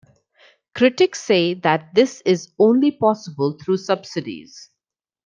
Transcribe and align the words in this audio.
Critics 0.73 1.21
say 1.21 1.53
that 1.53 1.93
this 1.93 2.21
is 2.25 2.51
only 2.57 2.89
possible 2.89 3.51
through 3.63 3.77
subsidies. 3.77 4.71